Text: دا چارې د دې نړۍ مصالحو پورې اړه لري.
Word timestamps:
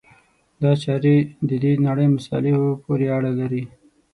دا 0.61 0.71
چارې 0.83 1.15
د 1.49 1.51
دې 1.63 1.73
نړۍ 1.87 2.07
مصالحو 2.15 2.65
پورې 2.83 3.05
اړه 3.17 3.31
لري. 3.39 3.63